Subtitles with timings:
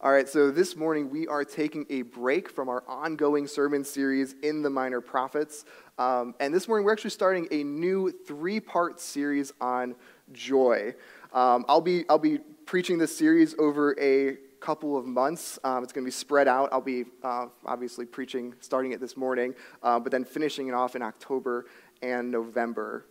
[0.00, 4.36] All right, so this morning we are taking a break from our ongoing sermon series
[4.44, 5.64] in the Minor Prophets.
[5.98, 9.96] Um, and this morning we're actually starting a new three part series on
[10.30, 10.94] joy.
[11.32, 15.58] Um, I'll, be, I'll be preaching this series over a couple of months.
[15.64, 16.68] Um, it's going to be spread out.
[16.70, 20.94] I'll be uh, obviously preaching starting it this morning, uh, but then finishing it off
[20.94, 21.66] in October
[22.02, 23.06] and November.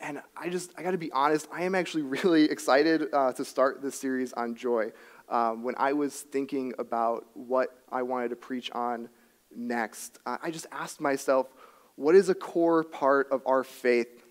[0.00, 3.44] And I just, I got to be honest, I am actually really excited uh, to
[3.44, 4.92] start this series on joy
[5.28, 9.08] um, when I was thinking about what I wanted to preach on
[9.54, 11.48] next, I just asked myself,
[11.96, 14.24] what is a core part of our faith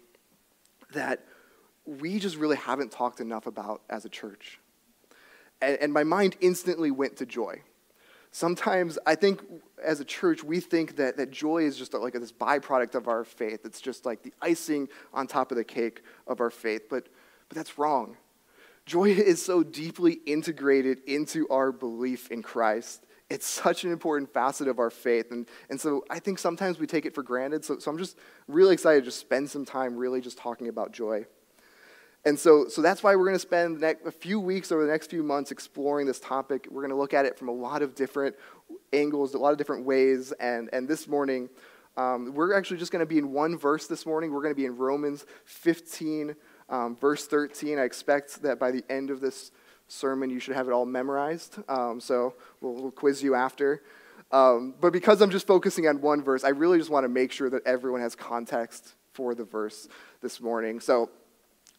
[0.94, 1.25] that
[1.86, 4.59] we just really haven't talked enough about as a church?
[5.62, 7.61] And, and my mind instantly went to joy.
[8.31, 9.41] Sometimes I think
[9.84, 13.23] as a church, we think that, that joy is just like this byproduct of our
[13.23, 13.61] faith.
[13.66, 16.84] It's just like the icing on top of the cake of our faith.
[16.89, 17.08] But,
[17.50, 18.17] but that's wrong.
[18.88, 23.05] Joy is so deeply integrated into our belief in Christ.
[23.30, 25.30] It's such an important facet of our faith.
[25.30, 27.66] And, and so I think sometimes we take it for granted.
[27.66, 28.17] So, so I'm just
[28.48, 31.26] really excited to just spend some time really just talking about joy.
[32.23, 35.09] And so, so that's why we're going to spend a few weeks over the next
[35.09, 36.67] few months exploring this topic.
[36.72, 38.38] We're going to look at it from a lot of different
[38.94, 40.31] angles, a lot of different ways.
[40.39, 41.50] And, and this morning,
[41.98, 44.31] um, we're actually just going to be in one verse this morning.
[44.31, 46.36] We're going to be in Romans 15,
[46.70, 49.52] um, verse 13, I expect that by the end of this
[49.88, 51.58] sermon, you should have it all memorized.
[51.70, 53.84] Um, so we'll, we'll, quiz you after.
[54.32, 57.32] Um, but because I'm just focusing on one verse, I really just want to make
[57.32, 59.88] sure that everyone has context for the verse
[60.22, 60.82] this morning.
[60.82, 61.10] So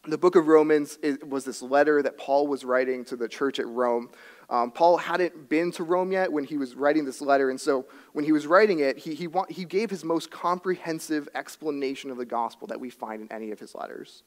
[0.07, 3.67] the book of Romans was this letter that Paul was writing to the church at
[3.67, 4.09] Rome.
[4.49, 7.85] Um, Paul hadn't been to Rome yet when he was writing this letter, and so
[8.13, 12.25] when he was writing it, he, he, he gave his most comprehensive explanation of the
[12.25, 14.23] gospel that we find in any of his letters.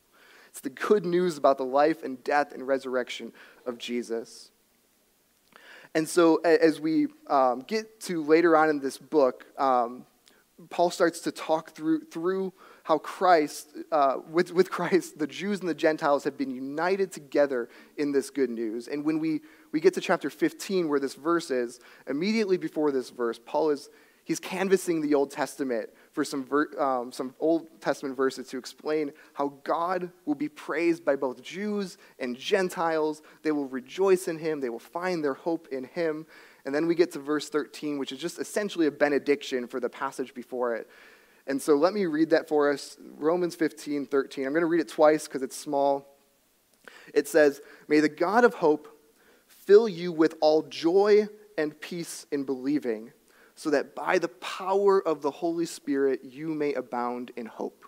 [0.53, 3.33] It's the good news about the life and death and resurrection
[3.64, 4.50] of Jesus.
[5.94, 10.05] And so, as we um, get to later on in this book, um,
[10.69, 12.53] Paul starts to talk through, through
[12.84, 17.71] how Christ, uh, with, with Christ, the Jews and the Gentiles have been united together
[17.97, 18.88] in this good news.
[18.88, 19.41] And when we,
[19.72, 23.88] we get to chapter 15, where this verse is, immediately before this verse, Paul is
[24.25, 29.12] he's canvassing the Old Testament for some, ver- um, some Old Testament verses to explain
[29.33, 33.23] how God will be praised by both Jews and Gentiles.
[33.43, 36.27] They will rejoice in him, they will find their hope in him.
[36.65, 39.89] And then we get to verse 13, which is just essentially a benediction for the
[39.89, 40.89] passage before it.
[41.47, 44.47] And so let me read that for us Romans 15, 13.
[44.47, 46.06] I'm going to read it twice because it's small.
[47.15, 48.89] It says, May the God of hope
[49.47, 51.28] fill you with all joy
[51.59, 53.12] and peace in believing
[53.62, 57.84] so that by the power of the Holy Spirit you may abound in hope.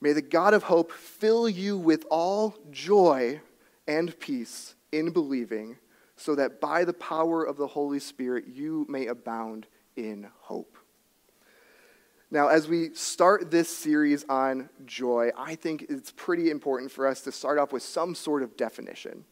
[0.00, 3.40] May the God of hope fill you with all joy
[3.88, 5.76] and peace in believing,
[6.14, 10.78] so that by the power of the Holy Spirit you may abound in hope.
[12.30, 17.22] Now, as we start this series on joy, I think it's pretty important for us
[17.22, 19.24] to start off with some sort of definition.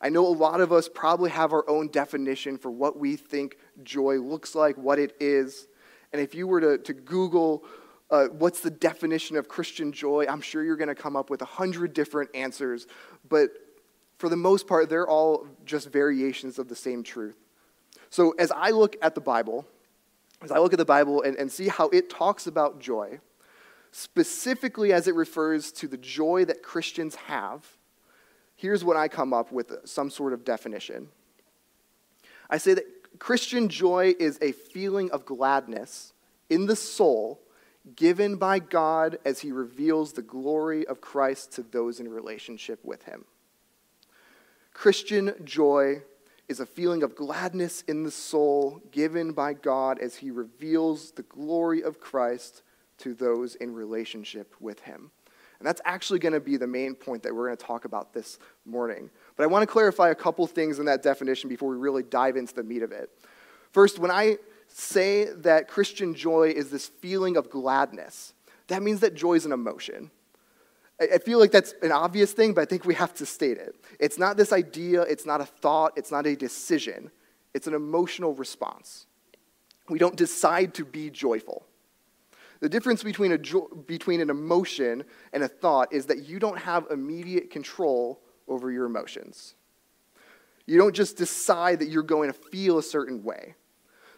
[0.00, 3.56] I know a lot of us probably have our own definition for what we think
[3.82, 5.66] joy looks like, what it is.
[6.12, 7.64] And if you were to, to Google
[8.10, 11.42] uh, what's the definition of Christian joy, I'm sure you're going to come up with
[11.42, 12.86] a hundred different answers.
[13.28, 13.50] But
[14.18, 17.36] for the most part, they're all just variations of the same truth.
[18.10, 19.66] So as I look at the Bible,
[20.40, 23.18] as I look at the Bible and, and see how it talks about joy,
[23.90, 27.66] specifically as it refers to the joy that Christians have,
[28.54, 31.08] here's what I come up with some sort of definition.
[32.48, 36.12] I say that Christian joy is a feeling of gladness
[36.50, 37.40] in the soul
[37.94, 43.04] given by God as he reveals the glory of Christ to those in relationship with
[43.04, 43.24] him.
[44.72, 46.02] Christian joy
[46.48, 51.22] is a feeling of gladness in the soul given by God as he reveals the
[51.22, 52.62] glory of Christ
[52.98, 55.10] to those in relationship with him.
[55.58, 58.12] And that's actually going to be the main point that we're going to talk about
[58.12, 59.10] this morning.
[59.36, 62.36] But I want to clarify a couple things in that definition before we really dive
[62.36, 63.10] into the meat of it.
[63.72, 64.38] First, when I
[64.68, 68.34] say that Christian joy is this feeling of gladness,
[68.68, 70.10] that means that joy is an emotion.
[70.98, 73.74] I feel like that's an obvious thing, but I think we have to state it.
[74.00, 77.10] It's not this idea, it's not a thought, it's not a decision,
[77.52, 79.06] it's an emotional response.
[79.90, 81.66] We don't decide to be joyful.
[82.60, 86.58] The difference between, a jo- between an emotion and a thought is that you don't
[86.58, 89.54] have immediate control over your emotions.
[90.66, 93.54] You don't just decide that you're going to feel a certain way.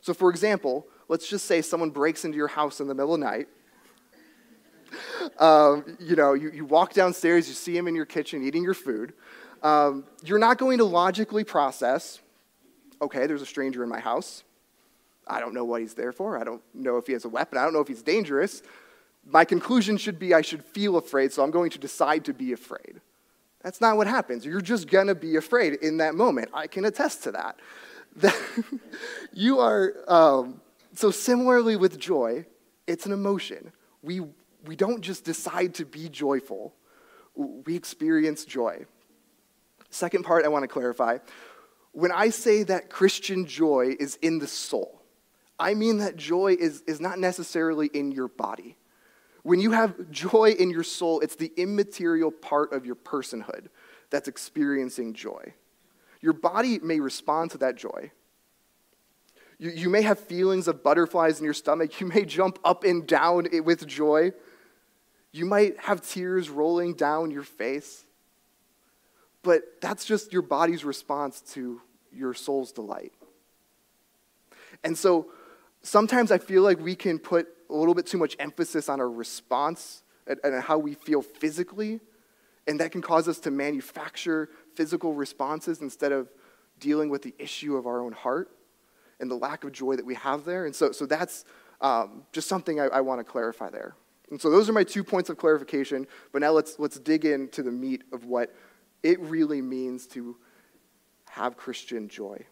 [0.00, 3.20] So, for example, let's just say someone breaks into your house in the middle of
[3.20, 3.49] the night.
[5.38, 8.75] Um, you know, you, you walk downstairs, you see him in your kitchen eating your
[8.75, 9.12] food.
[9.62, 12.20] Um, you're not going to logically process,
[13.02, 14.44] okay, there's a stranger in my house.
[15.29, 16.39] I don't know what he's there for.
[16.39, 17.59] I don't know if he has a weapon.
[17.59, 18.63] I don't know if he's dangerous.
[19.27, 22.53] My conclusion should be I should feel afraid, so I'm going to decide to be
[22.53, 23.01] afraid.
[23.63, 24.47] That's not what happens.
[24.47, 26.51] You're just going to be afraid in that moment.
[26.55, 27.59] I can attest to that.
[29.33, 30.61] you are, um,
[30.95, 32.47] so similarly with joy,
[32.87, 33.73] it's an emotion.
[34.03, 34.23] We,
[34.65, 36.75] we don't just decide to be joyful,
[37.37, 38.87] we experience joy.
[39.91, 41.19] Second part I want to clarify
[41.93, 44.98] when I say that Christian joy is in the soul,
[45.58, 48.76] I mean that joy is, is not necessarily in your body.
[49.43, 53.69] When you have joy in your soul, it's the immaterial part of your personhood
[54.10, 55.55] that's experiencing joy.
[56.20, 58.10] Your body may respond to that joy.
[59.58, 62.00] You, you may have feelings of butterflies in your stomach.
[62.00, 64.32] You may jump up and down with joy.
[65.32, 68.05] You might have tears rolling down your face.
[69.43, 71.81] But that's just your body's response to
[72.12, 73.12] your soul's delight.
[74.84, 75.31] And so
[75.83, 79.11] sometimes I feel like we can put a little bit too much emphasis on our
[79.11, 82.01] response and, and how we feel physically,
[82.67, 86.29] and that can cause us to manufacture physical responses instead of
[86.79, 88.51] dealing with the issue of our own heart
[89.21, 90.67] and the lack of joy that we have there.
[90.67, 91.45] And so, so that's
[91.81, 93.95] um, just something I, I want to clarify there.
[94.31, 96.07] And so those are my two points of clarification.
[96.33, 98.55] But now let's, let's dig into the meat of what
[99.03, 100.37] it really means to
[101.31, 102.45] have Christian joy.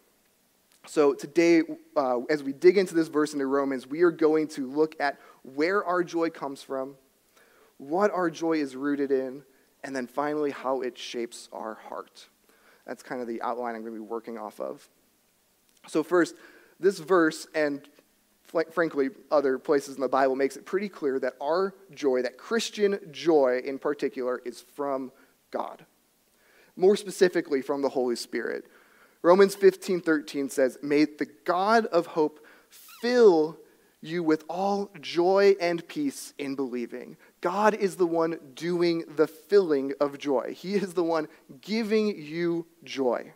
[0.88, 1.62] So, today,
[1.96, 4.94] uh, as we dig into this verse in the Romans, we are going to look
[5.00, 6.94] at where our joy comes from,
[7.78, 9.42] what our joy is rooted in,
[9.82, 12.28] and then finally, how it shapes our heart.
[12.86, 14.88] That's kind of the outline I'm going to be working off of.
[15.88, 16.36] So, first,
[16.78, 17.86] this verse, and
[18.70, 23.00] frankly, other places in the Bible, makes it pretty clear that our joy, that Christian
[23.10, 25.10] joy in particular, is from
[25.50, 25.84] God.
[26.76, 28.66] More specifically, from the Holy Spirit.
[29.22, 32.44] Romans 15 13 says, May the God of hope
[33.00, 33.58] fill
[34.00, 37.16] you with all joy and peace in believing.
[37.40, 41.28] God is the one doing the filling of joy, He is the one
[41.60, 43.32] giving you joy.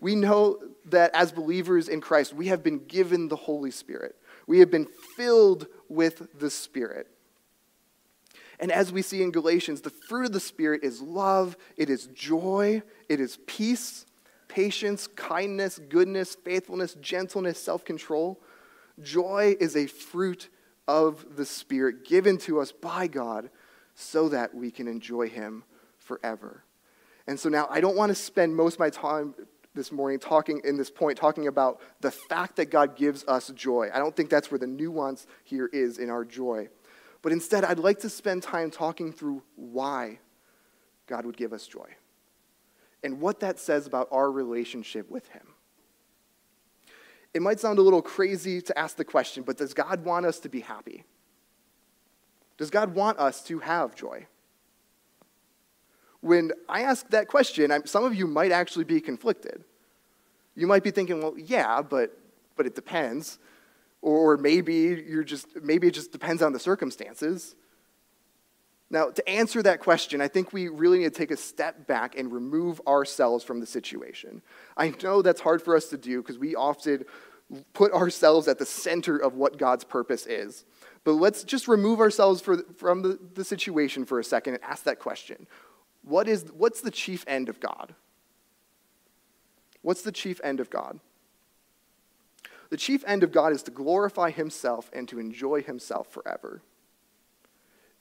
[0.00, 4.14] We know that as believers in Christ, we have been given the Holy Spirit.
[4.46, 4.86] We have been
[5.16, 7.08] filled with the Spirit.
[8.58, 12.06] And as we see in Galatians, the fruit of the Spirit is love, it is
[12.08, 14.05] joy, it is peace,
[14.56, 18.40] patience, kindness, goodness, faithfulness, gentleness, self control.
[19.02, 20.48] Joy is a fruit
[20.88, 23.50] of the Spirit given to us by God
[23.94, 25.62] so that we can enjoy Him
[25.98, 26.64] forever.
[27.26, 29.34] And so now I don't want to spend most of my time
[29.74, 33.90] this morning talking in this point talking about the fact that God gives us joy.
[33.92, 36.70] I don't think that's where the nuance here is in our joy.
[37.20, 40.18] But instead, I'd like to spend time talking through why
[41.06, 41.94] God would give us joy
[43.06, 45.46] and what that says about our relationship with Him.
[47.32, 50.40] It might sound a little crazy to ask the question, but does God want us
[50.40, 51.04] to be happy?
[52.58, 54.26] Does God want us to have joy?
[56.20, 59.62] When I ask that question, I'm, some of you might actually be conflicted.
[60.56, 62.18] You might be thinking, well, yeah, but,
[62.56, 63.38] but it depends.
[64.02, 67.54] Or maybe you're just maybe it just depends on the circumstances.
[68.88, 72.16] Now, to answer that question, I think we really need to take a step back
[72.16, 74.42] and remove ourselves from the situation.
[74.76, 77.04] I know that's hard for us to do because we often
[77.72, 80.64] put ourselves at the center of what God's purpose is.
[81.04, 84.84] But let's just remove ourselves for, from the, the situation for a second and ask
[84.84, 85.46] that question
[86.02, 87.94] what is, What's the chief end of God?
[89.82, 91.00] What's the chief end of God?
[92.70, 96.62] The chief end of God is to glorify Himself and to enjoy Himself forever.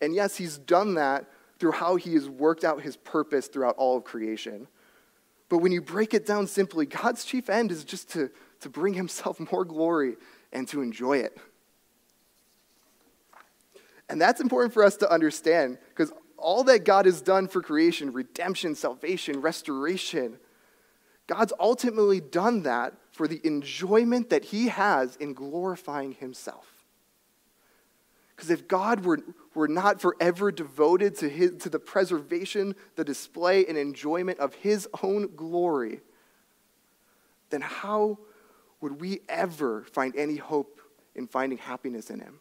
[0.05, 1.25] And yes, he's done that
[1.59, 4.67] through how he has worked out his purpose throughout all of creation.
[5.50, 8.29] But when you break it down simply, God's chief end is just to,
[8.62, 10.15] to bring himself more glory
[10.53, 11.38] and to enjoy it.
[14.07, 18.13] And that's important for us to understand because all that God has done for creation
[18.13, 20.38] redemption, salvation, restoration
[21.27, 26.75] God's ultimately done that for the enjoyment that he has in glorifying himself.
[28.36, 29.20] Because if God were,
[29.54, 34.88] were not forever devoted to, his, to the preservation, the display, and enjoyment of his
[35.01, 36.01] own glory,
[37.50, 38.20] then how
[38.82, 40.82] would we ever find any hope
[41.15, 42.39] in finding happiness in him?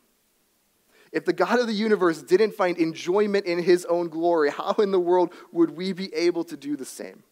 [1.12, 4.90] If the God of the universe didn't find enjoyment in his own glory, how in
[4.90, 7.22] the world would we be able to do the same?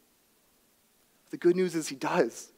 [1.31, 2.53] The good news is he does.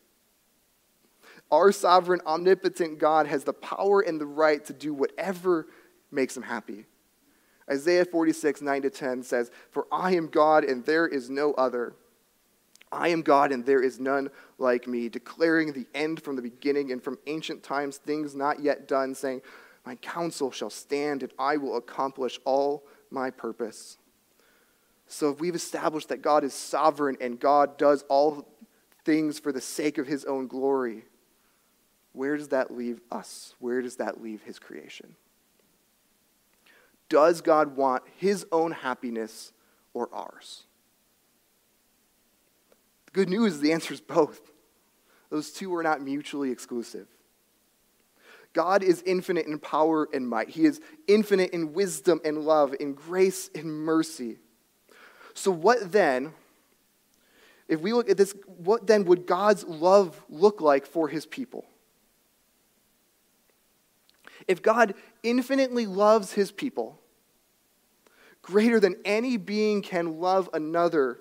[1.51, 5.67] Our sovereign, omnipotent God has the power and the right to do whatever
[6.15, 6.87] makes him happy.
[7.71, 11.95] Isaiah 46, 9 to 10 says, For I am God and there is no other.
[12.93, 16.93] I am God and there is none like me, declaring the end from the beginning
[16.93, 19.43] and from ancient times things not yet done, saying,
[19.85, 23.99] My counsel shall stand and I will accomplish all my purpose.
[25.07, 28.49] So if we've established that God is sovereign and God does all
[29.05, 31.05] things for the sake of his own glory,
[32.13, 33.55] where does that leave us?
[33.59, 35.17] Where does that leave his creation?
[37.09, 39.53] Does God want his own happiness
[39.93, 40.65] or ours?
[43.07, 44.51] The good news is the answer is both.
[45.31, 47.07] Those two are not mutually exclusive.
[48.53, 50.49] God is infinite in power and might.
[50.49, 54.39] He is infinite in wisdom and love, in grace and mercy.
[55.35, 56.33] So, what then,
[57.67, 61.67] if we look at this, what then would God's love look like for his people?
[64.47, 67.01] If God infinitely loves his people,
[68.43, 71.19] greater than any being can love another,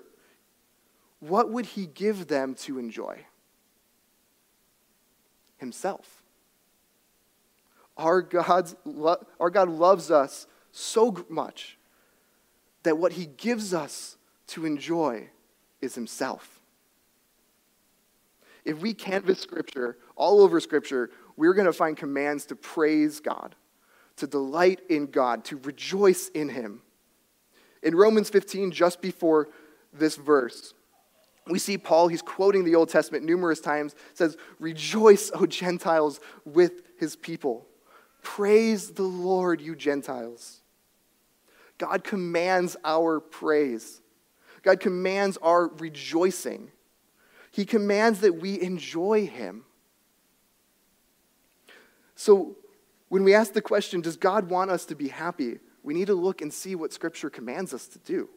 [1.20, 3.24] what would he give them to enjoy?
[5.56, 6.22] Himself.
[7.96, 11.78] Our, God's lo- our God loves us so much
[12.82, 14.16] that what he gives us
[14.48, 15.28] to enjoy
[15.80, 16.60] is himself.
[18.64, 23.54] If we canvass Scripture, all over Scripture, we're going to find commands to praise God,
[24.16, 26.82] to delight in God, to rejoice in Him.
[27.82, 29.48] In Romans 15, just before
[29.92, 30.74] this verse,
[31.46, 36.82] we see Paul, he's quoting the Old Testament numerous times, says, Rejoice, O Gentiles, with
[36.98, 37.66] his people.
[38.22, 40.62] Praise the Lord, you Gentiles.
[41.76, 44.00] God commands our praise.
[44.62, 46.70] God commands our rejoicing.
[47.50, 49.64] He commands that we enjoy him.
[52.14, 52.56] So,
[53.08, 55.58] when we ask the question, does God want us to be happy?
[55.82, 58.28] We need to look and see what Scripture commands us to do.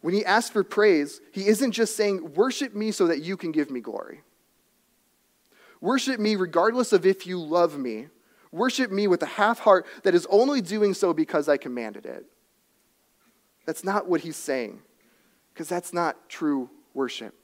[0.00, 3.52] When he asks for praise, he isn't just saying, Worship me so that you can
[3.52, 4.22] give me glory.
[5.80, 8.08] Worship me regardless of if you love me.
[8.52, 12.26] Worship me with a half heart that is only doing so because I commanded it.
[13.64, 14.80] That's not what he's saying,
[15.52, 17.34] because that's not true worship.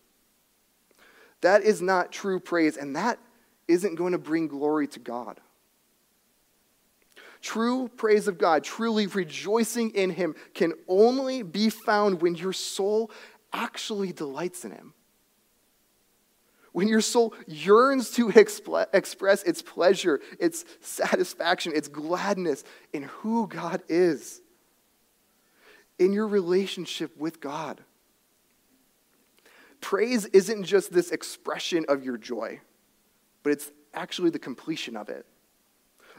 [1.43, 3.19] That is not true praise, and that
[3.69, 5.41] isn't going to bring glory to God.
[7.43, 13.11] True praise of God, truly rejoicing in Him, can only be found when your soul
[13.53, 14.95] actually delights in Him.
[16.73, 23.83] When your soul yearns to express its pleasure, its satisfaction, its gladness in who God
[23.89, 24.43] is,
[25.99, 27.81] in your relationship with God.
[29.81, 32.61] Praise isn't just this expression of your joy
[33.47, 35.25] but it's actually the completion of it.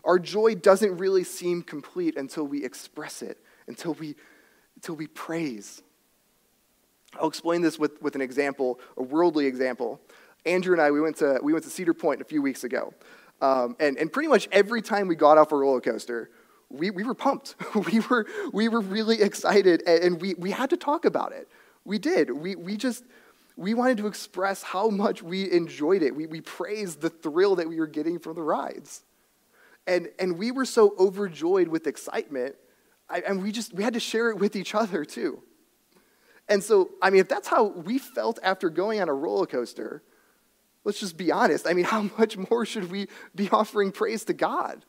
[0.06, 4.16] Our joy doesn't really seem complete until we express it, until we,
[4.76, 5.84] until we praise.
[7.20, 10.00] I'll explain this with, with an example, a worldly example.
[10.46, 12.94] Andrew and I, we went to, we went to Cedar Point a few weeks ago.
[13.42, 16.30] Um, and, and pretty much every time we got off a roller coaster,
[16.70, 17.56] we, we were pumped.
[17.92, 21.50] we, were, we were really excited, and, and we, we had to talk about it.
[21.84, 22.32] We did.
[22.32, 23.04] We, we just,
[23.58, 26.16] we wanted to express how much we enjoyed it.
[26.16, 29.04] We, we praised the thrill that we were getting from the rides.
[29.88, 32.56] And, and we were so overjoyed with excitement,
[33.10, 35.42] I, and we just we had to share it with each other too.
[36.50, 40.04] And so, I mean, if that's how we felt after going on a roller coaster,
[40.84, 41.66] let's just be honest.
[41.68, 44.86] I mean, how much more should we be offering praise to God?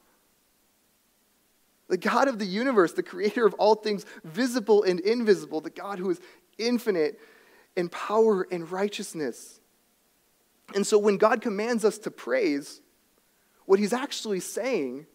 [1.89, 5.99] The God of the universe, the creator of all things visible and invisible, the God
[5.99, 6.21] who is
[6.59, 7.19] infinite
[7.79, 9.61] and power and righteousness.
[10.75, 12.83] And so when God commands us to praise,
[13.67, 15.07] what he's actually saying,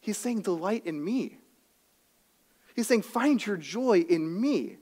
[0.00, 1.38] he's saying, delight in me.
[2.76, 4.76] He's saying, find your joy in me.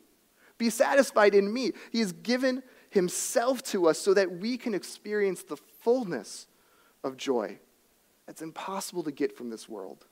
[0.59, 1.73] Be satisfied in me.
[1.91, 6.47] He has given himself to us so that we can experience the fullness
[7.03, 7.59] of joy
[8.27, 10.05] that's impossible to get from this world.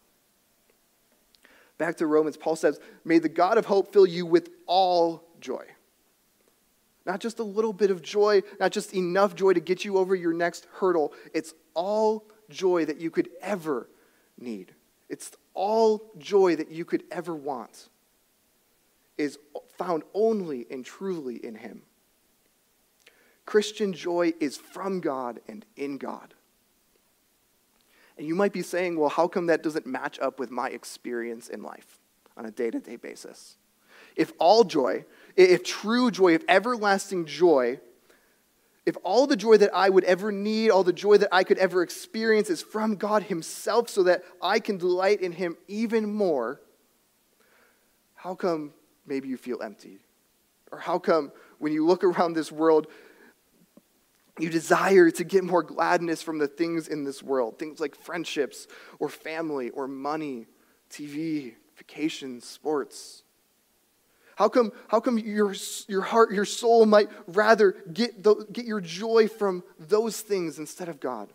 [1.76, 5.66] Back to Romans, Paul says, May the God of hope fill you with all joy
[7.04, 10.14] not just a little bit of joy, not just enough joy to get you over
[10.14, 11.12] your next hurdle.
[11.34, 13.88] It's all joy that you could ever
[14.38, 14.74] need.
[15.08, 17.88] It's all joy that you could ever want
[19.18, 19.38] is
[19.76, 21.82] found only and truly in Him.
[23.44, 26.34] Christian joy is from God and in God.
[28.16, 31.48] And you might be saying, well, how come that doesn't match up with my experience
[31.48, 31.98] in life
[32.36, 33.56] on a day to day basis?
[34.16, 35.04] If all joy,
[35.36, 37.80] if true joy, if everlasting joy,
[38.84, 41.58] if all the joy that I would ever need, all the joy that I could
[41.58, 46.60] ever experience is from God Himself so that I can delight in Him even more,
[48.14, 48.72] how come
[49.06, 49.98] maybe you feel empty?
[50.72, 52.88] Or how come when you look around this world,
[54.38, 58.66] you desire to get more gladness from the things in this world, things like friendships
[58.98, 60.46] or family or money,
[60.90, 63.22] TV, vacations, sports.
[64.36, 65.54] How come, how come your,
[65.88, 70.88] your heart, your soul might rather get, the, get your joy from those things instead
[70.88, 71.32] of God?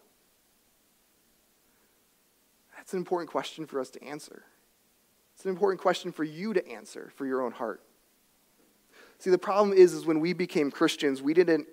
[2.76, 4.44] That's an important question for us to answer.
[5.36, 7.84] It's an important question for you to answer for your own heart.
[9.20, 11.68] See, the problem is, is when we became Christians, we didn't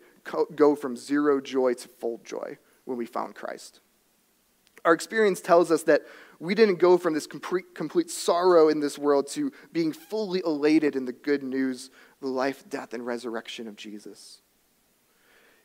[0.55, 3.81] go from zero joy to full joy when we found Christ.
[4.85, 6.03] Our experience tells us that
[6.45, 10.95] we didn't go from this complete, complete sorrow in this world to being fully elated
[10.95, 14.43] in the good news, the life, death, and resurrection of Jesus.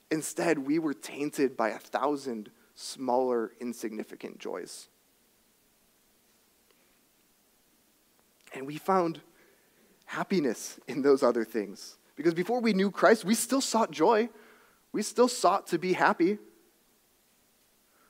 [0.09, 4.87] Instead, we were tainted by a thousand smaller, insignificant joys.
[8.53, 9.19] And we found
[10.05, 11.97] happiness in those other things.
[12.15, 14.29] Because before we knew Christ, we still sought joy.
[14.93, 16.37] We still sought to be happy.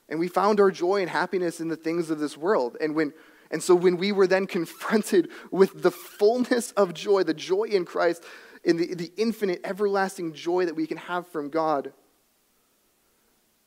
[0.10, 2.76] And we found our joy and happiness in the things of this world.
[2.82, 3.14] And, when,
[3.52, 7.86] and so when we were then confronted with the fullness of joy, the joy in
[7.86, 8.24] Christ,
[8.64, 11.94] in the, the infinite, everlasting joy that we can have from God,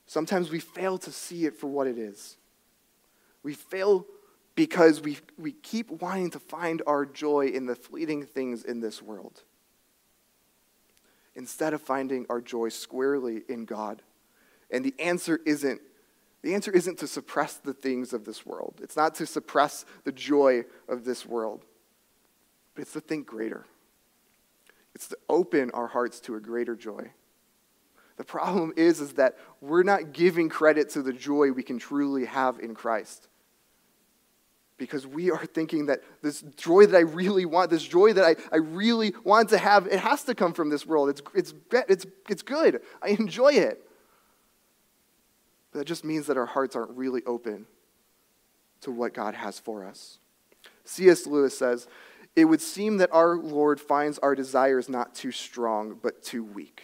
[0.06, 2.36] sometimes we fail to see it for what it is.
[3.42, 4.06] We fail
[4.54, 9.00] because we, we keep wanting to find our joy in the fleeting things in this
[9.00, 9.42] world
[11.34, 14.02] instead of finding our joy squarely in God.
[14.70, 15.80] And the answer isn't
[16.42, 18.80] the answer isn't to suppress the things of this world.
[18.82, 21.64] It's not to suppress the joy of this world.
[22.74, 23.64] But it's to think greater.
[24.94, 27.12] It's to open our hearts to a greater joy.
[28.16, 32.24] The problem is, is that we're not giving credit to the joy we can truly
[32.24, 33.28] have in Christ
[34.76, 38.34] because we are thinking that this joy that I really want, this joy that I,
[38.52, 41.08] I really want to have, it has to come from this world.
[41.08, 41.54] It's, it's,
[41.88, 42.80] it's, it's good.
[43.00, 43.88] I enjoy it.
[45.72, 47.66] But that just means that our hearts aren't really open
[48.82, 50.18] to what God has for us.
[50.84, 51.26] C.S.
[51.26, 51.88] Lewis says,
[52.36, 56.82] It would seem that our Lord finds our desires not too strong, but too weak.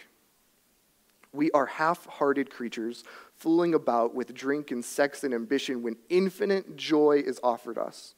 [1.31, 3.03] We are half hearted creatures
[3.35, 8.15] fooling about with drink and sex and ambition when infinite joy is offered us.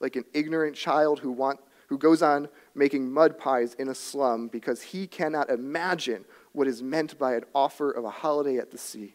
[0.00, 4.48] Like an ignorant child who, want, who goes on making mud pies in a slum
[4.48, 8.78] because he cannot imagine what is meant by an offer of a holiday at the
[8.78, 9.14] sea.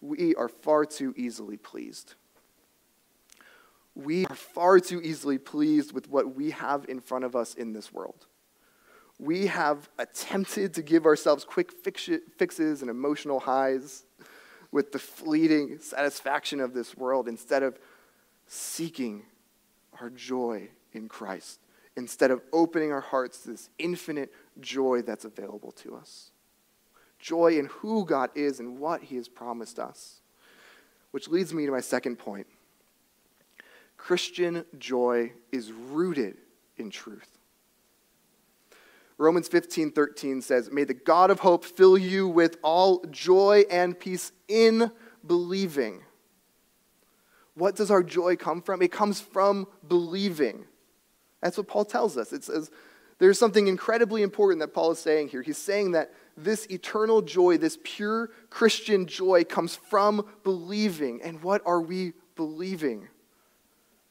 [0.00, 2.14] We are far too easily pleased.
[3.94, 7.72] We are far too easily pleased with what we have in front of us in
[7.72, 8.26] this world
[9.20, 14.04] we have attempted to give ourselves quick fixes and emotional highs
[14.72, 17.78] with the fleeting satisfaction of this world instead of
[18.46, 19.24] seeking
[20.00, 21.60] our joy in Christ,
[21.96, 26.29] instead of opening our hearts to this infinite joy that's available to us.
[27.20, 30.20] Joy in who God is and what He has promised us.
[31.10, 32.46] Which leads me to my second point
[33.96, 36.36] Christian joy is rooted
[36.78, 37.38] in truth.
[39.18, 43.98] Romans 15, 13 says, May the God of hope fill you with all joy and
[43.98, 44.90] peace in
[45.26, 46.00] believing.
[47.54, 48.80] What does our joy come from?
[48.80, 50.64] It comes from believing.
[51.42, 52.32] That's what Paul tells us.
[52.32, 52.70] It says
[53.18, 55.42] there's something incredibly important that Paul is saying here.
[55.42, 61.20] He's saying that this eternal joy, this pure Christian joy, comes from believing.
[61.22, 63.08] And what are we believing?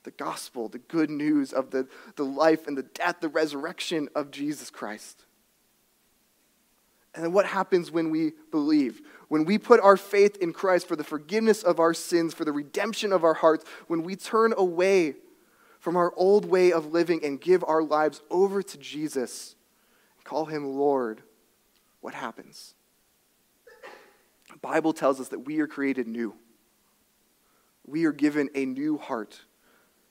[0.03, 4.31] the gospel, the good news of the, the life and the death, the resurrection of
[4.31, 5.25] Jesus Christ.
[7.13, 9.01] And then what happens when we believe?
[9.27, 12.51] When we put our faith in Christ for the forgiveness of our sins, for the
[12.51, 15.15] redemption of our hearts, when we turn away
[15.79, 19.55] from our old way of living and give our lives over to Jesus,
[20.23, 21.21] call him Lord,
[22.01, 22.73] what happens?
[24.51, 26.33] The Bible tells us that we are created new.
[27.85, 29.41] We are given a new heart.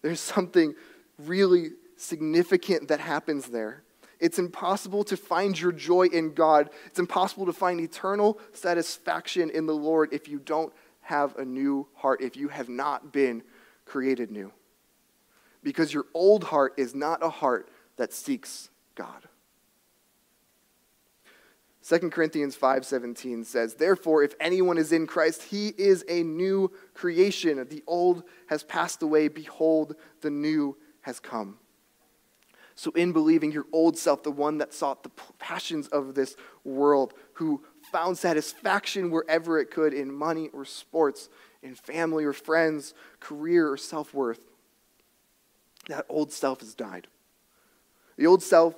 [0.03, 0.75] There's something
[1.19, 3.83] really significant that happens there.
[4.21, 6.71] It's impossible to find your joy in God.
[6.87, 10.73] It's impossible to find eternal satisfaction in the Lord if you don't
[11.03, 13.43] have a new heart, if you have not been
[13.85, 14.53] created new.
[15.63, 19.29] Because your old heart is not a heart that seeks God.
[21.89, 27.67] 2 Corinthians 5:17 says, "Therefore if anyone is in Christ, he is a new creation.
[27.67, 31.59] The old has passed away; behold, the new has come."
[32.75, 37.15] So in believing your old self, the one that sought the passions of this world,
[37.35, 41.31] who found satisfaction wherever it could in money or sports,
[41.63, 44.45] in family or friends, career or self-worth,
[45.87, 47.09] that old self has died.
[48.17, 48.75] The old self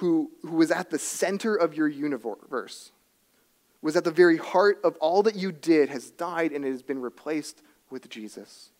[0.00, 2.90] who, who was at the center of your universe,
[3.82, 6.82] was at the very heart of all that you did, has died and it has
[6.82, 7.60] been replaced
[7.90, 8.70] with Jesus.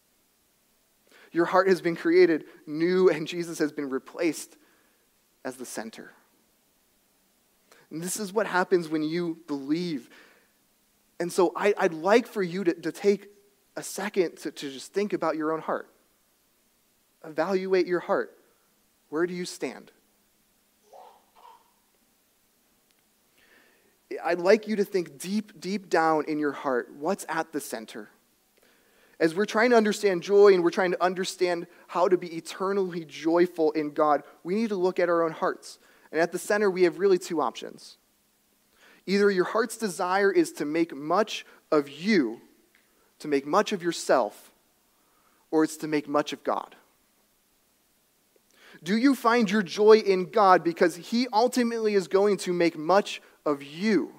[1.30, 4.56] Your heart has been created new, and Jesus has been replaced
[5.44, 6.12] as the center.
[7.90, 10.09] And this is what happens when you believe.
[11.18, 13.28] And so I, would like for you to, to take
[13.76, 15.88] a second to, to just think about your own heart.
[17.24, 18.37] Evaluate your heart.
[19.11, 19.92] Where do you stand?
[24.24, 28.08] I'd like you to think deep, deep down in your heart what's at the center?
[29.20, 33.04] As we're trying to understand joy and we're trying to understand how to be eternally
[33.04, 35.78] joyful in God, we need to look at our own hearts.
[36.10, 37.98] And at the center, we have really two options.
[39.06, 42.40] Either your heart's desire is to make much of you,
[43.18, 44.50] to make much of yourself,
[45.50, 46.76] or it's to make much of God.
[48.82, 53.20] Do you find your joy in God because He ultimately is going to make much
[53.44, 54.12] of you?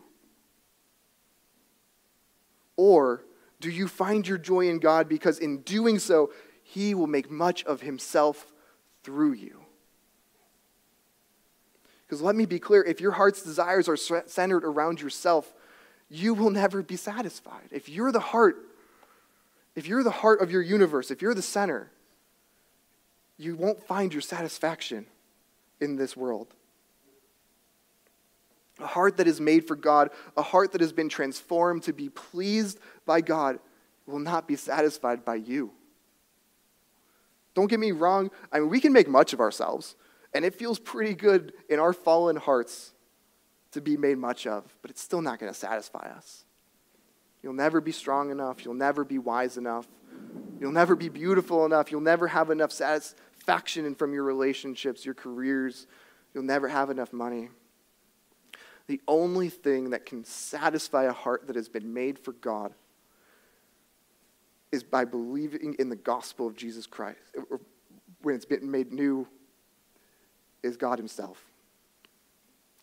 [2.75, 3.23] Or
[3.59, 6.31] do you find your joy in God because in doing so,
[6.63, 8.51] He will make much of Himself
[9.03, 9.61] through you?
[12.05, 15.53] Because let me be clear if your heart's desires are centered around yourself,
[16.09, 17.69] you will never be satisfied.
[17.71, 18.57] If you're the heart,
[19.75, 21.89] if you're the heart of your universe, if you're the center,
[23.37, 25.05] you won't find your satisfaction
[25.79, 26.53] in this world.
[28.81, 32.09] A heart that is made for God, a heart that has been transformed to be
[32.09, 33.59] pleased by God,
[34.05, 35.71] will not be satisfied by you.
[37.53, 38.31] Don't get me wrong.
[38.51, 39.95] I mean, we can make much of ourselves,
[40.33, 42.93] and it feels pretty good in our fallen hearts
[43.71, 46.45] to be made much of, but it's still not going to satisfy us.
[47.43, 48.63] You'll never be strong enough.
[48.63, 49.87] You'll never be wise enough.
[50.59, 51.91] You'll never be beautiful enough.
[51.91, 55.87] You'll never have enough satisfaction from your relationships, your careers.
[56.33, 57.49] You'll never have enough money.
[58.87, 62.73] The only thing that can satisfy a heart that has been made for God
[64.71, 67.19] is by believing in the gospel of Jesus Christ.
[68.21, 69.27] When it's been made new,
[70.63, 71.43] is God Himself.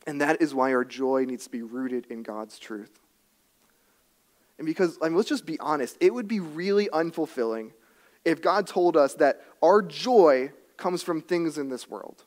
[0.07, 2.99] And that is why our joy needs to be rooted in God's truth.
[4.59, 7.71] And because, I mean, let's just be honest, it would be really unfulfilling
[8.25, 12.25] if God told us that our joy comes from things in this world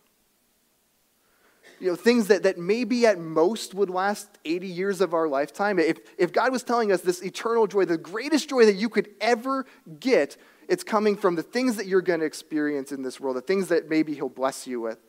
[1.82, 5.80] you know, things that, that maybe at most would last 80 years of our lifetime,
[5.80, 9.10] if, if God was telling us this eternal joy, the greatest joy that you could
[9.20, 9.66] ever
[10.00, 13.42] get, it's coming from the things that you're going to experience in this world, the
[13.42, 15.00] things that maybe He'll bless you with,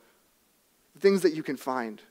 [0.95, 2.01] the things that you can find.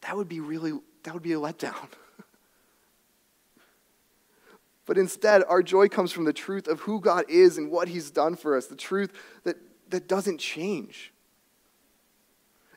[0.00, 1.74] That would be really, that would be a letdown.
[4.86, 8.10] But instead, our joy comes from the truth of who God is and what He's
[8.10, 9.12] done for us, the truth
[9.44, 9.56] that
[9.90, 11.12] that doesn't change.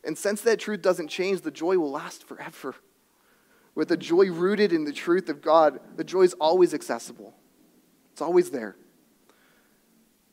[0.04, 2.76] And since that truth doesn't change, the joy will last forever.
[3.76, 7.34] With the joy rooted in the truth of God, the joy is always accessible.
[8.12, 8.76] It's always there.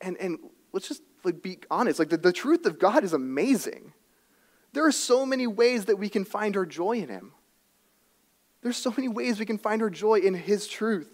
[0.01, 0.39] And, and
[0.73, 3.93] let's just like, be honest like the, the truth of God is amazing.
[4.73, 7.33] There are so many ways that we can find our joy in Him.
[8.63, 11.11] There's so many ways we can find our joy in His truth.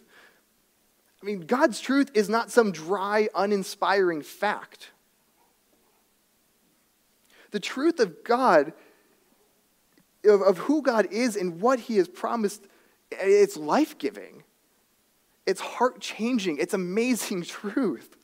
[1.22, 4.90] I mean, God's truth is not some dry, uninspiring fact.
[7.56, 8.74] The truth of God,
[10.26, 12.66] of, of who God is and what He has promised,
[13.10, 14.42] it's life giving.
[15.46, 16.58] It's heart changing.
[16.58, 18.14] It's amazing truth.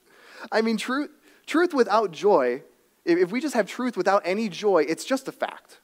[0.52, 1.08] I mean, truth,
[1.46, 2.62] truth without joy,
[3.06, 5.80] if, if we just have truth without any joy, it's just a fact.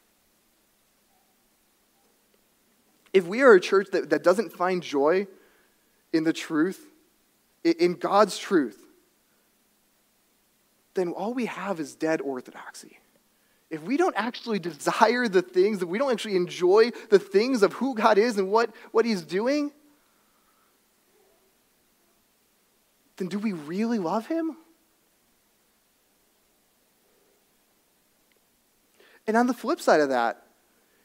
[3.15, 5.27] If we are a church that, that doesn't find joy
[6.13, 6.87] in the truth,
[7.65, 8.85] in God's truth,
[10.93, 12.99] then all we have is dead orthodoxy
[13.71, 17.75] if we don't actually desire the things, if we don't actually enjoy the things of
[17.75, 19.73] who God is and what, what He's doing,
[23.19, 24.57] then do we really love Him?
[29.27, 30.43] And on the flip side of that,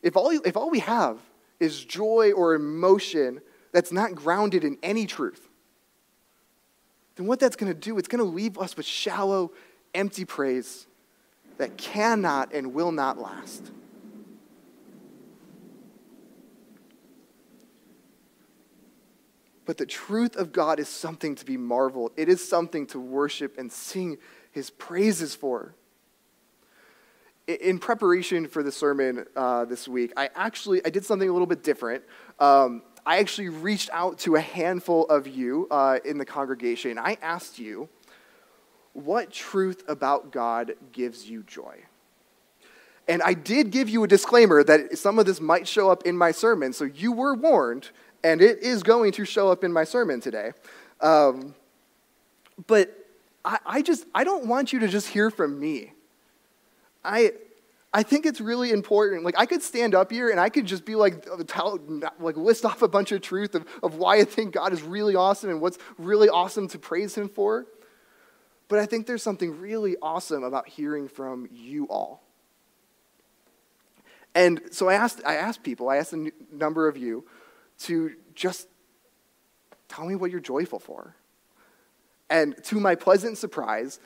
[0.01, 1.19] if all, if all we have
[1.59, 3.41] is joy or emotion
[3.73, 5.49] that's not grounded in any truth,
[7.15, 9.51] then what that's going to do, it's going to leave us with shallow,
[9.93, 10.87] empty praise
[11.57, 13.71] that cannot and will not last.
[19.65, 22.11] But the truth of God is something to be marveled.
[22.17, 24.17] It is something to worship and sing
[24.51, 25.73] his praises for.
[27.47, 31.47] In preparation for the sermon uh, this week, I actually I did something a little
[31.47, 32.03] bit different.
[32.39, 36.97] Um, I actually reached out to a handful of you uh, in the congregation.
[36.97, 37.89] I asked you,
[38.93, 41.83] what truth about God gives you joy?
[43.07, 46.17] And I did give you a disclaimer that some of this might show up in
[46.17, 47.89] my sermon, so you were warned,
[48.23, 50.51] and it is going to show up in my sermon today.
[51.01, 51.53] Um,
[52.67, 53.07] but
[53.43, 55.91] I, I just, I don't want you to just hear from me.
[57.03, 57.33] I,
[57.93, 59.23] I think it's really important.
[59.23, 61.79] Like, I could stand up here and I could just be like, tell,
[62.19, 65.15] like list off a bunch of truth of, of why I think God is really
[65.15, 67.65] awesome and what's really awesome to praise Him for.
[68.73, 72.23] But I think there's something really awesome about hearing from you all.
[74.33, 77.23] And so I asked, I asked people, I asked a number of you
[77.81, 78.67] to just
[79.87, 81.15] tell me what you're joyful for.
[82.31, 83.99] And to my pleasant surprise,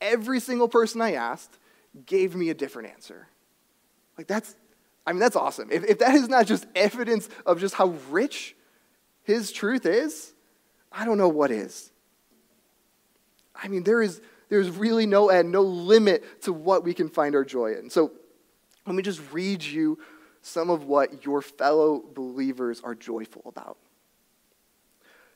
[0.00, 1.58] every single person I asked
[2.06, 3.28] gave me a different answer.
[4.16, 4.56] Like, that's,
[5.06, 5.68] I mean, that's awesome.
[5.70, 8.56] If, if that is not just evidence of just how rich
[9.22, 10.32] his truth is,
[10.90, 11.90] I don't know what is.
[13.54, 17.34] I mean, there is, there's really no end, no limit to what we can find
[17.34, 17.90] our joy in.
[17.90, 18.12] So
[18.86, 19.98] let me just read you
[20.42, 23.78] some of what your fellow believers are joyful about.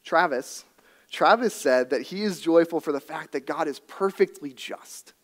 [0.04, 0.64] Travis,
[1.10, 5.14] Travis said that he is joyful for the fact that God is perfectly just.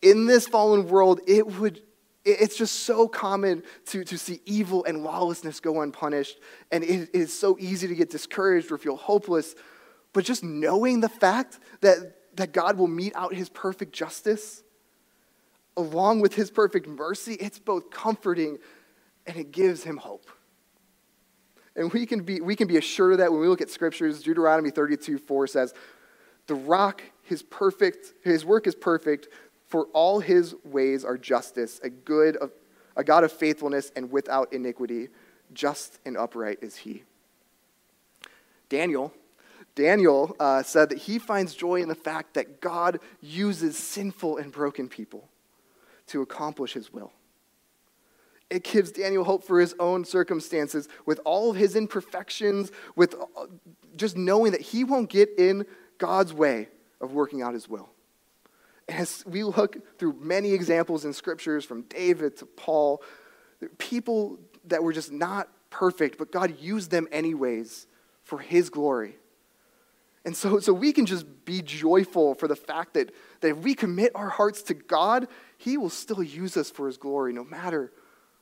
[0.00, 1.82] In this fallen world, it would
[2.22, 6.38] it's just so common to, to see evil and lawlessness go unpunished,
[6.70, 9.54] and it is so easy to get discouraged or feel hopeless.
[10.12, 14.62] But just knowing the fact that, that God will mete out his perfect justice
[15.76, 18.58] along with his perfect mercy, it's both comforting
[19.26, 20.26] and it gives him hope.
[21.76, 24.22] And we can be, we can be assured of that when we look at scriptures.
[24.22, 25.74] Deuteronomy 32 4 says,
[26.46, 29.28] The rock, his perfect, his work is perfect,
[29.68, 32.36] for all his ways are justice, a good,
[32.96, 35.08] a God of faithfulness and without iniquity.
[35.52, 37.04] Just and upright is he.
[38.68, 39.12] Daniel,
[39.80, 44.52] Daniel uh, said that he finds joy in the fact that God uses sinful and
[44.52, 45.26] broken people
[46.08, 47.12] to accomplish his will.
[48.50, 53.46] It gives Daniel hope for his own circumstances with all of his imperfections, with uh,
[53.96, 55.64] just knowing that he won't get in
[55.96, 56.68] God's way
[57.00, 57.88] of working out his will.
[58.86, 63.02] As we look through many examples in scriptures from David to Paul,
[63.78, 67.86] people that were just not perfect, but God used them anyways
[68.24, 69.16] for his glory.
[70.24, 73.74] And so, so we can just be joyful for the fact that, that if we
[73.74, 77.92] commit our hearts to God, He will still use us for His glory, no matter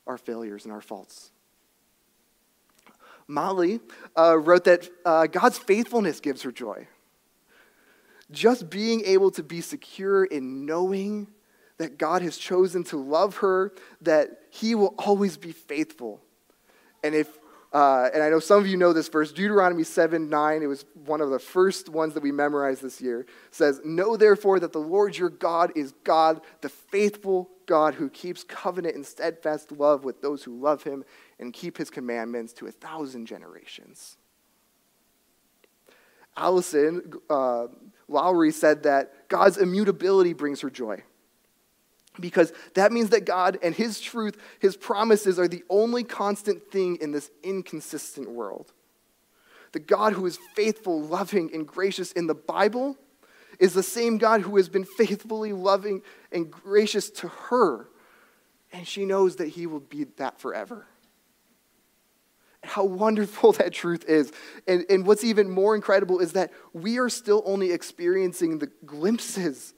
[0.07, 1.31] our failures and our faults.
[3.29, 3.81] Molly
[4.17, 6.89] uh, wrote that uh, God's faithfulness gives her joy.
[8.31, 11.29] Just being able to be secure in knowing
[11.77, 16.21] that God has chosen to love her, that He will always be faithful.
[17.05, 17.38] And if
[17.73, 20.63] uh, and I know some of you know this verse, Deuteronomy 7 9.
[20.63, 23.27] It was one of the first ones that we memorized this year.
[23.51, 28.43] says, Know therefore that the Lord your God is God, the faithful God who keeps
[28.43, 31.05] covenant and steadfast love with those who love him
[31.39, 34.17] and keep his commandments to a thousand generations.
[36.37, 37.67] Allison uh,
[38.07, 41.03] Lowry said that God's immutability brings her joy
[42.21, 46.99] because that means that God and His truth, His promises are the only constant thing
[47.01, 48.73] in this inconsistent world.
[49.73, 52.97] The God who is faithful, loving, and gracious in the Bible
[53.59, 56.03] is the same God who has been faithfully loving
[56.33, 57.89] and gracious to her,
[58.73, 60.87] and she knows that He will be that forever.
[62.65, 64.33] How wonderful that truth is.
[64.67, 69.75] And, and what's even more incredible is that we are still only experiencing the glimpses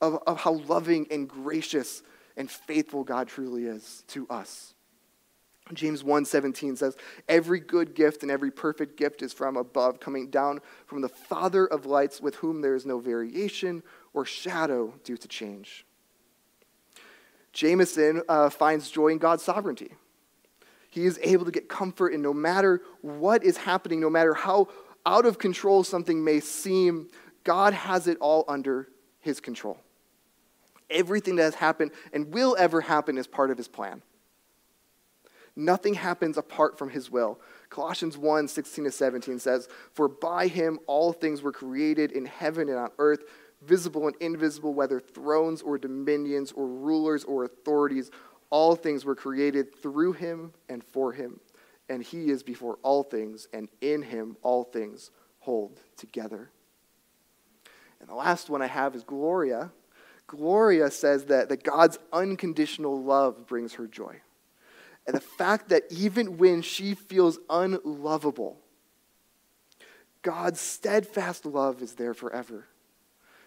[0.00, 2.02] of, of how loving and gracious
[2.36, 4.74] and faithful God truly is to us.
[5.72, 6.96] James 1:17 says,
[7.28, 11.66] "Every good gift and every perfect gift is from above, coming down from the Father
[11.66, 13.82] of lights, with whom there is no variation
[14.12, 15.86] or shadow due to change."
[17.52, 19.94] Jameson uh, finds joy in God's sovereignty.
[20.88, 24.68] He is able to get comfort in no matter what is happening, no matter how
[25.06, 27.08] out of control something may seem,
[27.44, 28.88] God has it all under
[29.20, 29.78] his control.
[30.90, 34.02] Everything that has happened and will ever happen is part of his plan.
[35.56, 37.40] Nothing happens apart from his will.
[37.68, 42.68] Colossians 1 16 to 17 says, For by him all things were created in heaven
[42.68, 43.24] and on earth,
[43.62, 48.10] visible and invisible, whether thrones or dominions or rulers or authorities.
[48.50, 51.40] All things were created through him and for him.
[51.88, 56.50] And he is before all things, and in him all things hold together.
[58.00, 59.72] And the last one I have is Gloria.
[60.30, 64.20] Gloria says that, that God's unconditional love brings her joy.
[65.04, 68.60] And the fact that even when she feels unlovable,
[70.22, 72.68] God's steadfast love is there forever.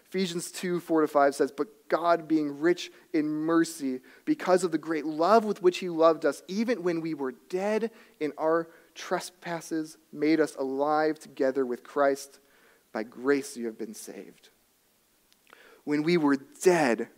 [0.08, 4.76] Ephesians 2 4 to 5 says, But God, being rich in mercy, because of the
[4.76, 9.96] great love with which He loved us, even when we were dead in our trespasses,
[10.12, 12.40] made us alive together with Christ.
[12.92, 14.50] By grace you have been saved.
[15.84, 17.08] When we were dead,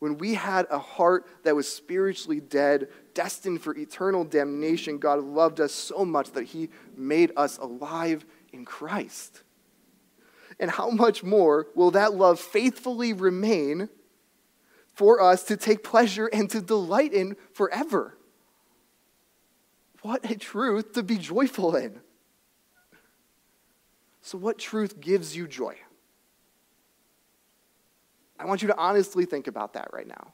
[0.00, 5.60] when we had a heart that was spiritually dead, destined for eternal damnation, God loved
[5.60, 9.42] us so much that He made us alive in Christ.
[10.58, 13.88] And how much more will that love faithfully remain
[14.94, 18.16] for us to take pleasure and to delight in forever?
[20.02, 22.00] What a truth to be joyful in.
[24.22, 25.76] So, what truth gives you joy?
[28.40, 30.32] I want you to honestly think about that right now.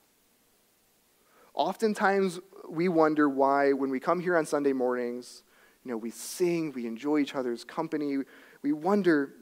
[1.54, 2.38] Oftentimes,
[2.68, 5.42] we wonder why, when we come here on Sunday mornings,
[5.84, 8.18] you know, we sing, we enjoy each other's company,
[8.62, 9.32] we wonder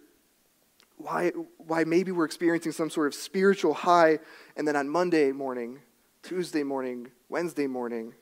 [0.96, 4.18] why, why maybe we're experiencing some sort of spiritual high,
[4.56, 5.80] and then on Monday morning,
[6.22, 8.14] Tuesday morning, Wednesday morning,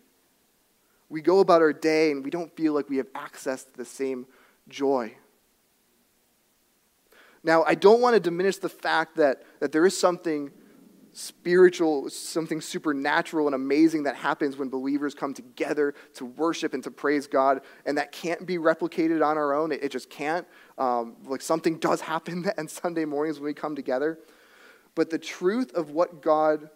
[1.09, 3.85] we go about our day and we don't feel like we have access to the
[3.85, 4.27] same
[4.69, 5.15] joy.
[7.45, 10.53] Now, I don't want to diminish the fact that, that there is something
[11.13, 16.91] spiritual, something supernatural and amazing that happens when believers come together to worship and to
[16.91, 19.73] praise God, and that can't be replicated on our own.
[19.73, 20.47] It, it just can't.
[20.79, 24.19] Um, like something does happen on Sunday mornings when we come together.
[24.95, 26.71] But the truth of what God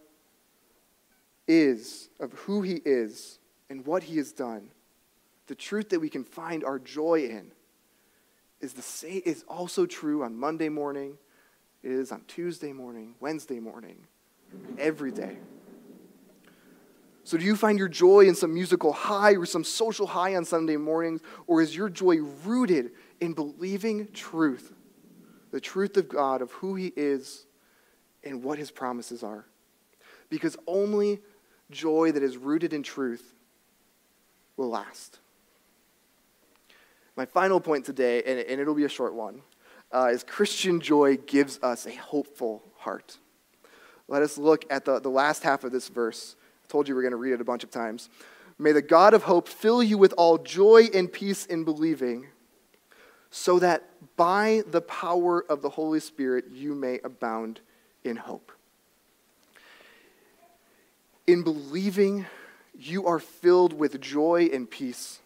[1.46, 3.38] is, of who He is,
[3.70, 4.70] and what He has done,
[5.46, 7.52] the truth that we can find our joy in,
[8.60, 11.18] is, the same, is also true on Monday morning,
[11.82, 14.06] is on Tuesday morning, Wednesday morning,
[14.78, 15.36] every day.
[17.24, 20.44] So, do you find your joy in some musical high or some social high on
[20.44, 24.72] Sunday mornings, or is your joy rooted in believing truth,
[25.50, 27.46] the truth of God, of who He is
[28.22, 29.44] and what His promises are?
[30.30, 31.20] Because only
[31.70, 33.34] joy that is rooted in truth
[34.56, 35.18] will last.
[37.16, 39.40] My final point today, and, and it'll be a short one,
[39.90, 43.18] uh, is Christian joy gives us a hopeful heart.
[44.06, 46.36] Let us look at the, the last half of this verse.
[46.62, 48.10] I told you we are going to read it a bunch of times.
[48.58, 52.26] May the God of hope fill you with all joy and peace in believing,
[53.30, 53.84] so that
[54.16, 57.60] by the power of the Holy Spirit you may abound
[58.04, 58.52] in hope.
[61.26, 62.26] In believing,
[62.78, 65.20] you are filled with joy and peace.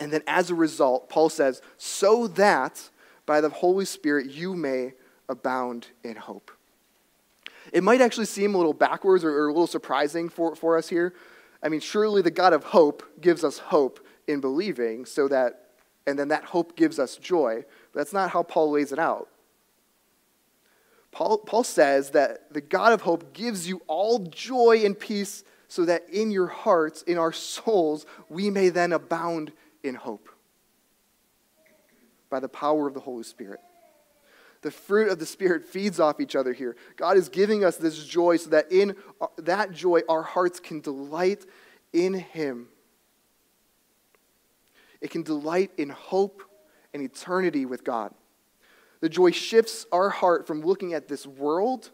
[0.00, 2.90] And then as a result, Paul says, so that
[3.26, 4.94] by the Holy Spirit you may
[5.28, 6.50] abound in hope.
[7.72, 11.12] It might actually seem a little backwards or, a little surprising for, for us here.
[11.62, 15.68] I mean, surely the God of hope gives us hope in believing, so that,
[16.06, 17.64] and then that hope gives us joy.
[17.92, 19.28] But that's not how Paul lays it out.
[21.12, 25.84] Paul, Paul says that the God of hope gives you all joy and peace so
[25.84, 30.28] that in your hearts, in our souls, we may then abound in hope
[32.30, 33.60] by the power of the Holy Spirit.
[34.62, 36.76] The fruit of the Spirit feeds off each other here.
[36.96, 38.94] God is giving us this joy so that in
[39.38, 41.46] that joy our hearts can delight
[41.92, 42.68] in Him.
[45.00, 46.42] It can delight in hope
[46.92, 48.12] and eternity with God.
[49.00, 51.90] The joy shifts our heart from looking at this world,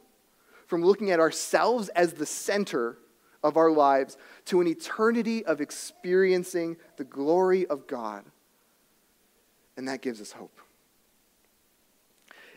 [0.66, 2.98] from looking at ourselves as the center
[3.46, 8.24] of our lives to an eternity of experiencing the glory of God.
[9.76, 10.60] And that gives us hope.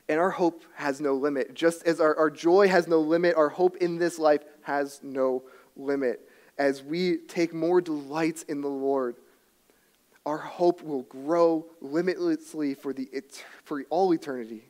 [0.08, 1.54] And our hope has no limit.
[1.54, 5.44] Just as our, our joy has no limit, our hope in this life has no
[5.76, 6.28] limit.
[6.58, 9.16] As we take more delights in the Lord,
[10.26, 13.08] our hope will grow limitlessly for, the,
[13.64, 14.64] for all eternity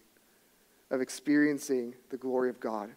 [0.92, 2.90] of experiencing the glory of God.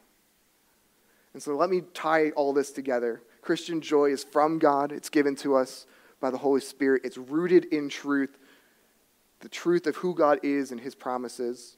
[1.35, 3.23] And so let me tie all this together.
[3.40, 5.87] Christian joy is from God, it's given to us
[6.21, 8.38] by the Holy Spirit, it's rooted in truth,
[9.40, 11.77] the truth of who God is and his promises,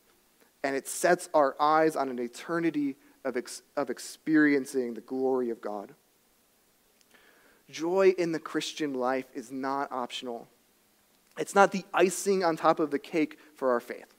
[0.62, 5.62] and it sets our eyes on an eternity of, ex- of experiencing the glory of
[5.62, 5.94] God.
[7.70, 10.48] Joy in the Christian life is not optional.
[11.38, 14.14] It's not the icing on top of the cake for our faith.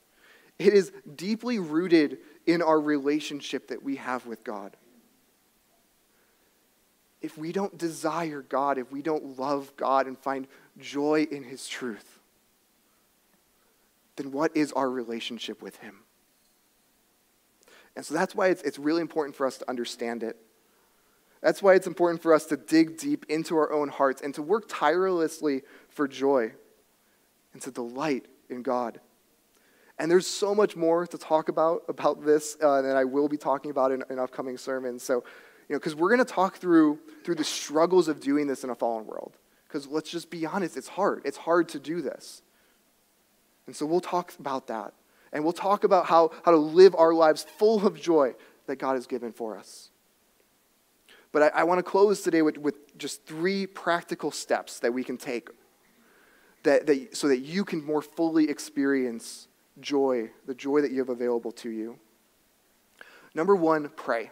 [0.57, 4.75] It is deeply rooted in our relationship that we have with God
[7.25, 10.47] if we don't desire God, if we don't love God and find
[10.77, 12.19] joy in His truth,
[14.15, 15.97] then what is our relationship with Him?
[17.95, 20.37] And so that's why it's, it's really important for us to understand it.
[21.41, 24.41] That's why it's important for us to dig deep into our own hearts and to
[24.41, 26.51] work tirelessly for joy
[27.53, 28.99] and to delight in God.
[29.97, 33.37] And there's so much more to talk about about this uh, that I will be
[33.37, 35.03] talking about in, in upcoming sermons.
[35.03, 35.23] So,
[35.67, 38.69] you know, because we're going to talk through through the struggles of doing this in
[38.69, 39.35] a fallen world.
[39.67, 41.21] Because let's just be honest, it's hard.
[41.25, 42.43] It's hard to do this.
[43.65, 44.93] And so we'll talk about that.
[45.33, 48.35] And we'll talk about how, how to live our lives full of joy
[48.67, 49.89] that God has given for us.
[51.31, 55.03] But I, I want to close today with, with just three practical steps that we
[55.03, 55.49] can take
[56.63, 59.47] that, that, so that you can more fully experience
[59.81, 61.99] joy, the joy that you have available to you.
[63.33, 64.31] Number one, pray.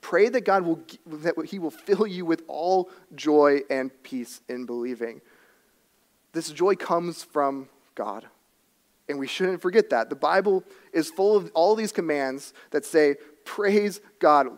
[0.00, 4.66] Pray that God will that He will fill you with all joy and peace in
[4.66, 5.20] believing.
[6.32, 8.26] This joy comes from God.
[9.08, 10.08] And we shouldn't forget that.
[10.08, 14.46] The Bible is full of all these commands that say, praise God.
[14.46, 14.52] It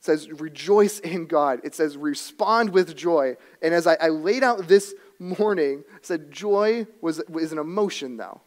[0.00, 1.60] says, rejoice in God.
[1.62, 3.36] It says, respond with joy.
[3.60, 8.40] And as I, I laid out this morning, said, joy was, was an emotion, though.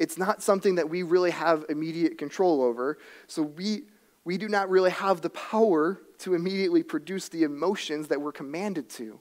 [0.00, 2.96] It's not something that we really have immediate control over.
[3.26, 3.82] So we,
[4.24, 8.88] we do not really have the power to immediately produce the emotions that we're commanded
[8.90, 9.20] to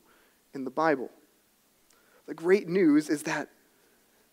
[0.53, 1.11] in the Bible.
[2.27, 3.49] The great news is that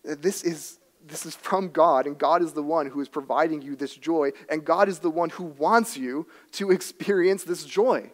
[0.04, 3.74] this is, this is from God, and God is the one who is providing you
[3.74, 8.12] this joy, and God is the one who wants you to experience this joy.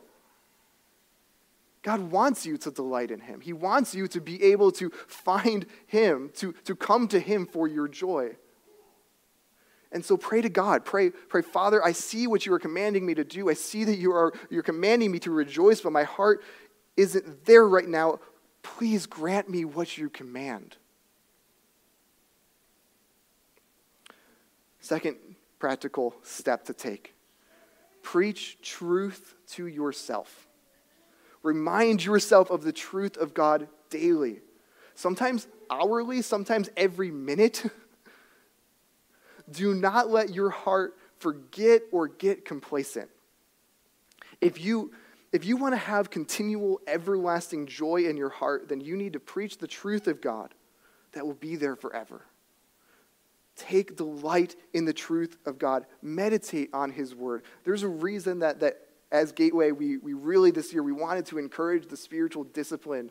[1.82, 3.40] God wants you to delight in Him.
[3.40, 7.66] He wants you to be able to find Him, to, to come to Him for
[7.66, 8.36] your joy.
[9.90, 10.84] And so pray to God.
[10.84, 13.50] Pray, pray, Father, I see what you are commanding me to do.
[13.50, 16.42] I see that you are you're commanding me to rejoice, but my heart
[16.96, 18.20] isn't there right now.
[18.62, 20.76] Please grant me what you command.
[24.80, 25.16] Second
[25.58, 27.14] practical step to take
[28.02, 30.48] preach truth to yourself.
[31.42, 34.40] Remind yourself of the truth of God daily.
[34.94, 37.64] Sometimes hourly, sometimes every minute.
[39.50, 43.10] Do not let your heart forget or get complacent.
[44.40, 44.92] If you
[45.32, 49.20] if you want to have continual, everlasting joy in your heart, then you need to
[49.20, 50.54] preach the truth of God
[51.12, 52.26] that will be there forever.
[53.56, 55.86] Take delight in the truth of God.
[56.02, 57.44] Meditate on His Word.
[57.64, 58.78] There's a reason that, that
[59.12, 63.10] as Gateway, we, we really this year, we wanted to encourage the spiritual discipline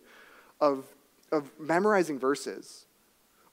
[0.59, 0.85] of,
[1.31, 2.85] of memorizing verses.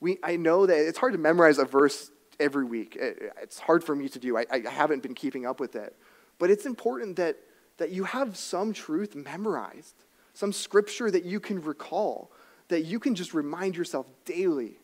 [0.01, 2.97] We, I know that it's hard to memorize a verse every week.
[2.97, 4.37] It, it's hard for me to do.
[4.37, 5.95] I, I haven't been keeping up with it.
[6.39, 7.37] But it's important that
[7.79, 9.95] that you have some truth memorized,
[10.35, 12.31] some scripture that you can recall,
[12.69, 14.79] that you can just remind yourself daily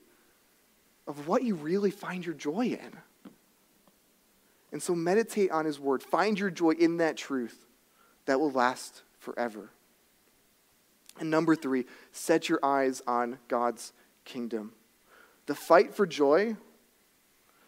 [1.06, 2.98] of what you really find your joy in.
[4.74, 6.02] And so meditate on his word.
[6.02, 7.64] Find your joy in that truth
[8.26, 9.70] that will last forever.
[11.20, 13.92] And number three, set your eyes on God's
[14.24, 14.72] kingdom.
[15.46, 16.56] The fight for joy,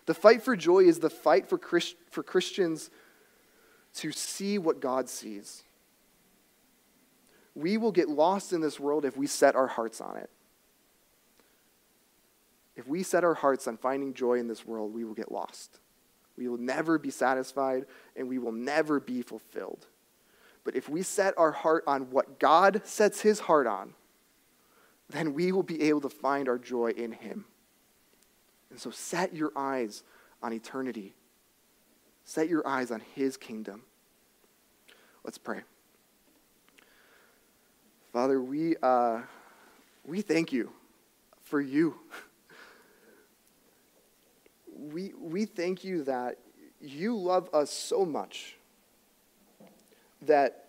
[0.07, 2.91] the fight for joy is the fight for, Christ, for Christians
[3.95, 5.63] to see what God sees.
[7.55, 10.31] We will get lost in this world if we set our hearts on it.
[12.75, 15.79] If we set our hearts on finding joy in this world, we will get lost.
[16.37, 19.87] We will never be satisfied and we will never be fulfilled.
[20.65, 23.95] But if we set our heart on what God sets his heart on,
[25.09, 27.45] then we will be able to find our joy in him.
[28.71, 30.03] And so set your eyes
[30.43, 31.15] on eternity
[32.29, 33.83] Set your eyes on his kingdom.
[35.23, 35.61] Let's pray.
[38.13, 39.21] Father, we, uh,
[40.05, 40.73] we thank you
[41.45, 41.95] for you.
[44.79, 46.39] We, we thank you that
[46.81, 48.57] you love us so much
[50.23, 50.67] that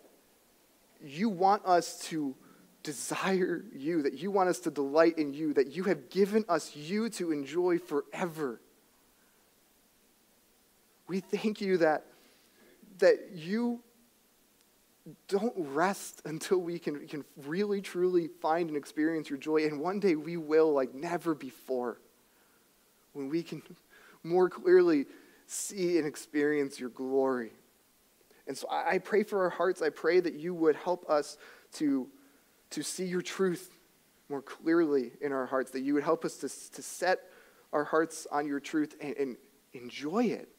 [1.01, 2.35] you want us to
[2.83, 6.75] desire you, that you want us to delight in you, that you have given us
[6.75, 8.61] you to enjoy forever.
[11.07, 12.05] We thank you that,
[12.99, 13.81] that you
[15.27, 19.65] don't rest until we can, can really, truly find and experience your joy.
[19.65, 21.99] And one day we will, like never before,
[23.13, 23.61] when we can
[24.27, 25.05] more clearly
[25.45, 27.51] see and experience your glory.
[28.47, 29.81] And so I pray for our hearts.
[29.81, 31.37] I pray that you would help us
[31.73, 32.07] to,
[32.71, 33.73] to see your truth
[34.29, 37.19] more clearly in our hearts, that you would help us to, to set
[37.73, 39.37] our hearts on your truth and, and
[39.73, 40.49] enjoy it.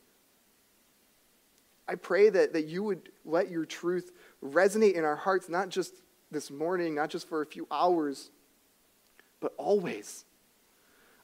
[1.87, 4.13] I pray that, that you would let your truth
[4.45, 5.95] resonate in our hearts, not just
[6.31, 8.31] this morning, not just for a few hours,
[9.41, 10.25] but always.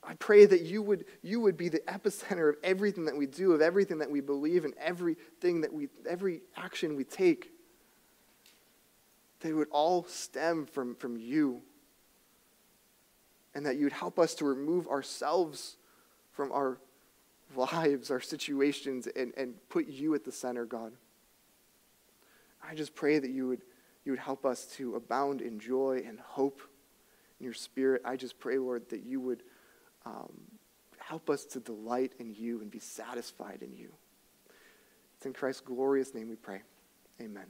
[0.07, 3.53] I pray that you would, you would be the epicenter of everything that we do,
[3.53, 7.51] of everything that we believe, and everything that we, every action we take.
[9.41, 11.63] They would all stem from, from you.
[13.55, 15.77] and that you'd help us to remove ourselves
[16.33, 16.79] from our
[17.55, 20.93] lives, our situations, and, and put you at the center, God.
[22.67, 23.63] I just pray that you would,
[24.05, 26.63] you would help us to abound in joy and hope
[27.39, 28.03] in your spirit.
[28.05, 29.43] I just pray, Lord, that you would
[30.07, 30.33] um,
[30.99, 33.93] help us to delight in you and be satisfied in you.
[35.17, 36.63] It's in Christ's glorious name we pray.
[37.21, 37.47] Amen.